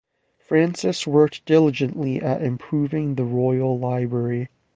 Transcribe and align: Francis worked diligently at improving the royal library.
Francis 0.39 1.05
worked 1.05 1.45
diligently 1.45 2.19
at 2.19 2.41
improving 2.41 3.13
the 3.13 3.23
royal 3.23 3.77
library. 3.77 4.49